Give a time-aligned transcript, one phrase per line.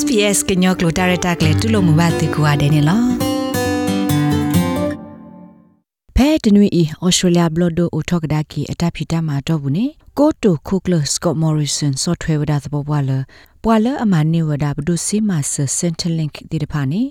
[0.00, 3.08] SPS ကညောကလိုတာရတာကလေတူလို့မဘာတေကွာတယ်နော်
[6.16, 9.86] ဖဲတနွေဤဩစတြေးလျဘလော့ဒိုအိုထောက်ဒါကီအတဖီတာမှာတော့ဘူးနေ
[10.18, 13.10] ကိုတိုခုကလစကော့မော်ရီဆန်ဆော့ထွဲဝဒါသဘောပွာလ
[13.64, 17.02] ပွာလအမနေဝဒါဘဒုစီမာဆစင်တလင့်ဒီတဖာနေ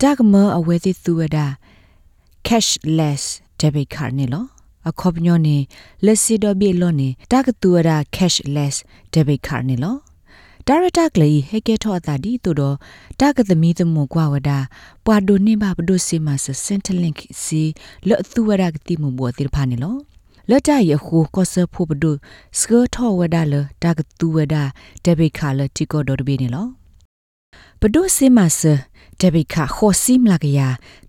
[0.00, 1.46] တာကမအဝဲသိသူဝဒါ
[2.46, 3.22] cashless
[3.60, 4.44] debit card နေလော
[4.88, 5.56] အခုပညောနေ
[6.04, 8.76] လက်စီဒိုဘီလောနေတာကတူဝဒါ cashless
[9.14, 10.07] debit card နေလော
[10.70, 12.76] ဒါရတာကလေးဟေကေထောအတာဒီတူတော့
[13.20, 14.58] တာကသမီသမကွာဝဒါ
[15.04, 17.62] ပွာဒိုနေဘာဘဒိုစီမဆစင်တလင့်စီ
[18.08, 19.96] လောသူဝဒါကတိမဘောတိဖာနေလော
[20.50, 22.12] လတ်တရခုကောဆဖို့ဘဒု
[22.58, 24.62] စကထောဝဒါလတာကတူဝဒါ
[25.04, 26.66] ဒေဘိခါလတီကိုဒိုဒဘီနေလော
[27.80, 28.60] ဘဒုစီမဆ
[29.20, 30.60] ဒေဘိခါခိုစီမလာကရ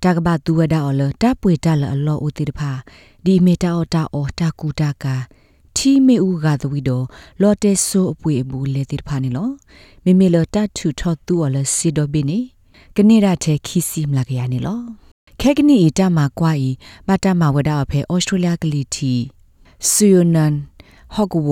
[0.04, 2.72] တာကဘာတူဝဒါအော်လတာပွေတလအလောဦးတိတဖာ
[3.26, 5.16] ဒီမီတာအော်တာအော်တာကူတာကာ
[5.82, 7.06] ချီမေဦးကသဝီတော့
[7.42, 9.50] လော်တဲဆိုအပွေအဘူးလေတိဖာနေလော
[10.04, 12.40] မိမိလတထူထောသူော်လစီဒိုဘီနေ
[12.96, 14.80] ကနေရတဲ့ခီစီမလာကရနေလော
[15.42, 16.70] ခဲကနီအတမှာကွာဤ
[17.08, 19.14] မတမဝဒအဖေဩစတြေးလျကလီတီ
[19.90, 20.54] ဆူယနန်
[21.14, 21.50] ဟော့ကဝ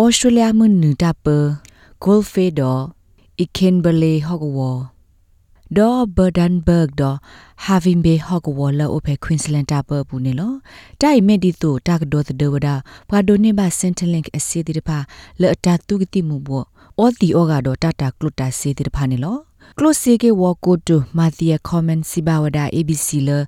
[0.00, 2.78] ဩစတြေးလျမွန်နူတပဂိုလ်ဖေဒို
[3.40, 4.58] အီခင်ဘလေဟော့ကဝ
[5.78, 7.18] ဒေါ်ဘာဒန်ဘတ်ဒေါ်
[7.64, 10.52] ဟာဗင်ဘေဟော့ကဝလာအိုဖေကွင်းစလန်တာပပူနေလော
[11.00, 12.74] တိုင်မေဒီတိုတာကဒေါ်ဒဝဒါ
[13.10, 14.98] ဘာဒိုနေဘာစင်တလင့်အစီဒီတဖာ
[15.40, 16.64] လေအတာတူကတိမှုဘော
[16.98, 19.38] အော်တီအောဂါဒေါ်တာတာကလုတာစီဒီတဖာနေလော
[19.76, 23.38] close ke wo ko to mathia comment sibawada abc le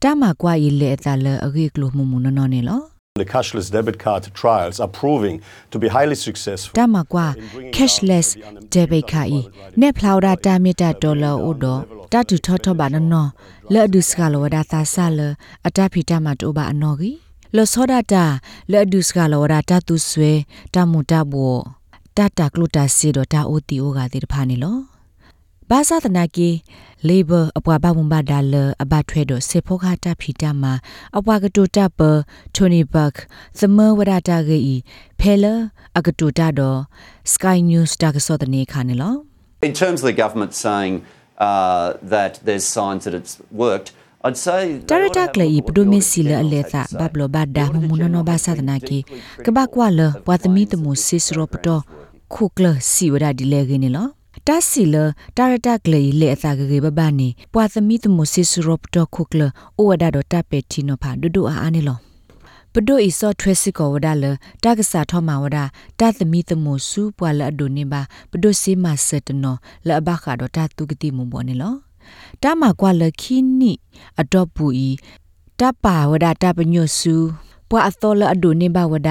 [0.00, 3.24] tama kwa yi le ta le age klo mu mu no no ne lo The
[3.24, 6.74] cashless debit card trials are proving to be highly successful.
[6.74, 7.36] Tama kwa
[7.70, 8.36] cashless
[8.70, 12.90] debit card i ne phlauda ta mita dollar o do ta tu tho tho ba
[12.90, 13.30] no no
[13.70, 16.96] le adu ska lo da ta sa le ata phi ta ma to ba ano
[16.98, 17.12] gi
[17.52, 20.32] lo soda ta le adu ska lo da ta tu swe
[20.72, 21.62] ta mu ta bo
[22.16, 24.56] ta ta klo ta si do ta o ti o ga ti ta pha ni
[24.58, 24.72] lo
[25.74, 26.50] ဘာသာတနာကီ
[27.08, 30.72] labor အပွားဘဝမဒါလအဘထွဲတော့စေဖောခတာဖီတာမှာ
[31.18, 32.00] အပွားကတူတာပ
[32.54, 33.12] တိုနီဘတ်
[33.58, 34.74] သမဝရတာဂီ
[35.20, 35.44] ဖဲလ
[35.98, 36.78] အကတူတာတော့
[37.32, 39.14] Sky News တာကစောတနေခါနေလော
[39.68, 40.94] In terms of the government saying
[41.48, 43.88] uh, that there's signs that it's worked
[44.26, 48.98] I'd say တာရတာကလေးပဒိုမီစီလအလေသာဘဘလဘဒါမမုနနောဘာသာတနာကီ
[49.46, 51.82] ကဘကွာလပွာသမီတမစစ်စရောပတော့
[52.34, 54.08] ခုကလစီဝဒဒီလေဂင်းလော
[54.48, 54.96] တာစီလ
[55.36, 59.42] တာရတာကလေးလေအသာကလေးဘဘနီပွာသမီတမစစ်စရောပတော့ခုကလ
[59.78, 61.98] အိုဝဒါတော့တပက်တီနောဖာဒုဒုအာအာနေလော
[62.72, 64.24] ပဒိုအီဆော့ထွဲစစ်ကောဝဒါလ
[64.64, 65.64] တာကစားထောမှာဝဒါ
[66.00, 68.00] တာသမီတမဆူပွာလအဒိုနေပါ
[68.30, 69.56] ပဒိုစီမဆက်တနော
[69.86, 71.74] လဘခါတော့တာတုကတိမဘောနေလော
[72.42, 73.72] တာမကွာလခီနီ
[74.20, 74.88] အတော့ပူဤ
[75.60, 77.14] တပါဝဒတပညွဆူ
[77.68, 79.10] ပွာအသောလအဒိုနေပါဝဒ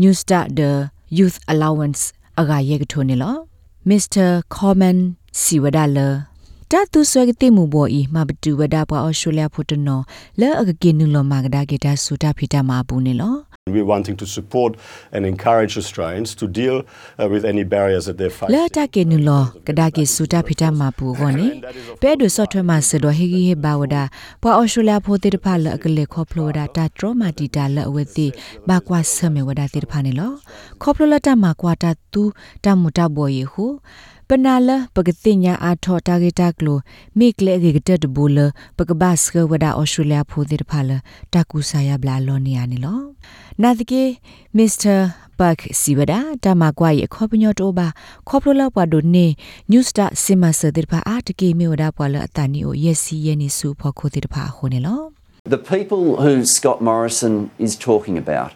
[0.00, 0.70] New Start the
[1.18, 2.02] Youth Allowance
[2.40, 3.49] အဂါယေကထိုနေလော
[3.88, 4.42] Mr.
[4.56, 4.98] Common
[5.32, 6.08] Siwadala
[6.70, 10.02] တတူဆွဲကတိမှုဘောဤမဘတူဝဒပွားအော်စတြေးလျဖို့တနော်
[10.40, 13.34] လဲအကကိနုလောမာကဒါကေတာဆူတာဖီတာမာဘူးနေလော
[13.74, 14.72] We're wanting to support
[15.14, 18.50] and encourage Australians to deal uh, with any barriers that they face.
[18.54, 21.46] လဲတာကေနုလောကဒါကေဆူတာဖီတာမာဘူးကောနေ
[22.02, 23.96] ပဲဒုဆော့ထွဲမှာဆဒိုဟီဂီဟေဘာဝဒ
[24.42, 28.26] ပွာအော်စတြေးလျဖို့တေတဖာလအကလေခေါဖလိုဒါတာထရမာတီတာလအဝဲတိ
[28.68, 30.12] ဘာကွာဆမေဝဒတေတဖာနေ
[34.30, 36.78] လောခေါဖလိုလတာမာကွာတာတူတမူတာဘောယေဟုပနာလပကတိညာအာထောတာဂေတာကလို
[37.18, 38.38] မိကလေဂေတတဘူလ
[38.76, 40.90] ပကဘတ်စကဝဒါအော်စတြေးလျဖိုဒီတဖာလ
[41.34, 43.00] တကူဆာယဘလာလောနီယာနီလော
[43.62, 44.02] နာတကေ
[44.56, 44.96] မစ္စတာ
[45.38, 47.88] ဘတ်စီဝဒါတမကွာရခေါပညောတိုဘာ
[48.28, 49.26] ခေါပလိုလာပွားဒိုနေ
[49.72, 55.02] ညူစတာစီမဆဒီတဖာအာတကေမေဝဒါပွာလအတန်နီအိုယက်စီယနီဆူဖောခိုဒီတဖာဟိုနေလော
[55.56, 57.34] The people who Scott Morrison
[57.66, 58.50] is talking about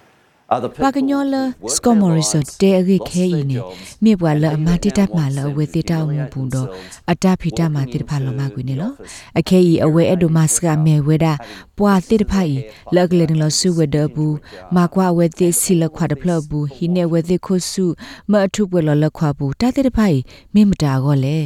[0.84, 1.34] ပါကညောလ
[1.74, 3.58] စကောမော်ရီဆတ်တဲအဂိခဲဤနေ
[4.04, 6.68] မြေပွာလအမတိတတ်မှလအဝေတိတောင်းမှုဘူးတော့
[7.10, 8.92] အတဖိတမတိတဖာလောမကွေနေလော
[9.38, 11.32] အခဲဤအဝဲအဒိုမတ်စကမေဝဲတာ
[11.78, 12.56] ပွာတိတဖာဤ
[12.94, 14.36] လက်ကလေးလောဆုဝဒဘူး
[14.74, 17.84] မကွာဝဲတိစီလခွာတဖလဘူးဟိနေဝဲတိခုဆု
[18.30, 20.16] မအထုပွေလောလခွာဘူးတတိတဖာဤ
[20.54, 21.38] မိမတာကောလေ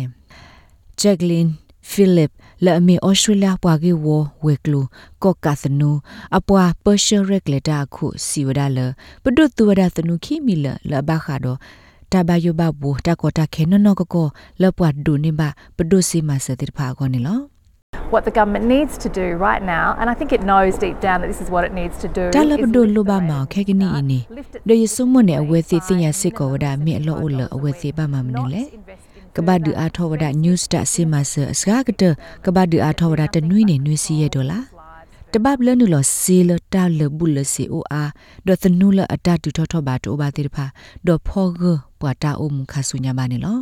[1.00, 1.48] ဂျက်လင်း
[1.90, 2.30] ဖိလစ်
[2.64, 4.06] လာမီဩစတြေးလျပွားကေဝ
[4.44, 4.80] ဝေကလူ
[5.22, 5.90] ကော့ကာသနူ
[6.36, 8.78] အပွားပါရှယ်ရက်လက်တာခုစီဝဒါလ
[9.22, 11.58] ပဒုတူဝဒါသနုခိမီလလဘခါတော့
[12.12, 14.26] တဘယဘဘူတကောတာခေနနောကကော
[14.62, 17.40] လပွားဒူနေပါပဒုစီမစတိဖာကောနေလော
[18.12, 21.16] what the government needs to do right now and i think it knows deep down
[21.20, 24.08] that this is what it needs to do တလဘဒိုလိုဘာမောခဲကနီအင်း
[24.68, 28.62] ဒေယဆုမွနဲ့အဝဲစီတင်ရစစ်ကောဝဒါမြေအလောအိုလအဝဲစီပါမမနေလေ
[29.36, 32.02] ကဘာဒူအာထောဝဒ news star စီမဆအစကားကတ
[32.44, 34.60] ကဘာဒူအာထောဝဒတနွိနေနွိစီရဒေါ်လာ
[35.32, 38.04] တဘဘလနုလစီလတာလဘူလစီအိုအာ
[38.46, 40.66] ဒေါ်သနုလအတတူထောထောဘာတိုဘာတိဖာ
[41.06, 41.62] ဒေါ်ဖောဂ
[42.00, 43.58] ပွာတာအိုမခါဆုညာမနေလော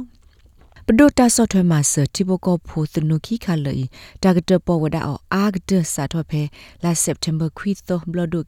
[0.86, 3.76] ပဒိုတာဆော့ထွဲမှာစတီဘကောဖိုသနုခိခါလေ
[4.22, 6.42] တာဂတပေါ်ဝဒါအောအာဂဒစာထွဲဖဲ
[6.82, 8.40] လာစက်တမ်ဘာခွီသောဘလဒု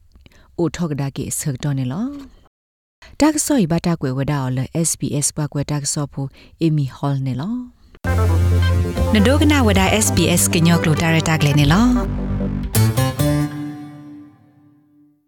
[0.57, 2.05] အိုထောက်ဒါကေဆက်တော်နေလော
[3.21, 6.25] တာကဆော့ဘတာကွယ်ဝဒါအော်လေ SBS ဘကွယ်တာကဆော့ဖို
[6.61, 7.55] အီမီဟောလ်နေလော
[9.13, 12.28] နဒိုကနာဝဒါ SBS ကညောကလိုတာရတာကလေးနေလော